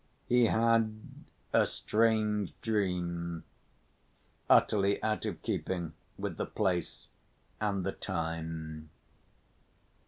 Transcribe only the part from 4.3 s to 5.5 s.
utterly out of